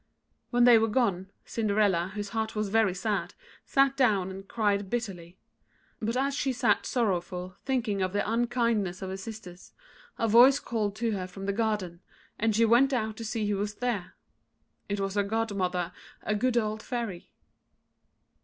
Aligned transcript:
When 0.49 0.63
they 0.63 0.79
were 0.79 0.87
gone, 0.87 1.29
Cinderella, 1.45 2.13
whose 2.15 2.29
heart 2.29 2.55
was 2.55 2.69
very 2.69 2.95
sad, 2.95 3.35
sat 3.67 3.95
down 3.95 4.31
and 4.31 4.47
cried 4.47 4.89
bitterly; 4.89 5.37
but 6.01 6.17
as 6.17 6.33
she 6.33 6.51
sat 6.53 6.87
sorrowful, 6.87 7.57
thinking 7.65 8.01
of 8.01 8.11
the 8.11 8.27
unkindness 8.27 9.03
of 9.03 9.11
her 9.11 9.17
sisters, 9.17 9.73
a 10.17 10.27
voice 10.27 10.59
called 10.59 10.95
to 10.95 11.11
her 11.11 11.27
from 11.27 11.45
the 11.45 11.53
garden, 11.53 12.01
and 12.39 12.55
she 12.55 12.65
went 12.65 12.93
out 12.93 13.15
to 13.17 13.23
see 13.23 13.45
who 13.47 13.57
was 13.57 13.75
there. 13.75 14.15
It 14.89 14.99
was 14.99 15.13
her 15.13 15.21
godmother, 15.21 15.91
a 16.23 16.33
good 16.33 16.57
old 16.57 16.81
Fairy. 16.81 17.29